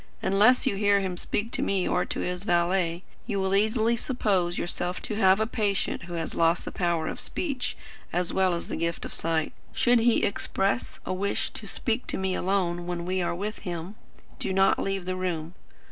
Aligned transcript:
Unless 0.23 0.65
you 0.65 0.77
hear 0.77 0.99
him 0.99 1.15
speak 1.15 1.51
to 1.51 1.61
me 1.61 1.87
or 1.87 2.05
to 2.05 2.21
his 2.21 2.43
valet, 2.43 3.03
you 3.27 3.39
will 3.39 3.53
easily 3.53 3.95
suppose 3.95 4.57
yourself 4.57 4.99
to 5.03 5.13
have 5.13 5.39
a 5.39 5.45
patient 5.45 6.05
who 6.05 6.13
has 6.15 6.33
lost 6.33 6.65
the 6.65 6.71
power 6.71 7.07
of 7.07 7.19
speech 7.19 7.77
as 8.11 8.33
well 8.33 8.55
as 8.55 8.67
the 8.67 8.75
gift 8.75 9.05
of 9.05 9.13
sight. 9.13 9.53
Should 9.73 9.99
he 9.99 10.23
express 10.23 10.99
a 11.05 11.13
wish 11.13 11.51
to 11.51 11.67
speak 11.67 12.07
to 12.07 12.17
me 12.17 12.33
alone 12.33 12.87
when 12.87 13.05
we 13.05 13.21
are 13.21 13.35
with 13.35 13.59
him, 13.59 13.93
do 14.39 14.51
not 14.51 14.79
leave 14.79 15.05
the 15.05 15.15
room. 15.15 15.53